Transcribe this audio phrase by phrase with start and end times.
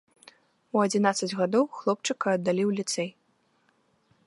[0.77, 3.09] У адзінаццаць гадоў хлопчыка аддалі ў ліцэй.